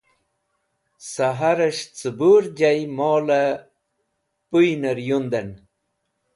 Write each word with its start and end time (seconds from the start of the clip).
Saharẽs̃h 1.11 1.85
cẽbur 1.97 2.43
jay 2.57 2.79
molẽ 2.97 3.49
pũynẽr 4.49 4.97
yundẽn. 5.07 5.49